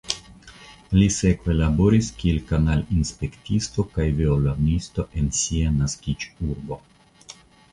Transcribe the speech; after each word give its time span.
Li 0.99 1.09
sekve 1.15 1.53
laboris 1.57 2.09
kiel 2.21 2.39
kanalinspektisto 2.51 3.85
kaj 3.99 4.09
violonisto 4.21 5.07
en 5.23 5.31
sia 5.43 5.75
naskiĝurbo. 5.77 6.81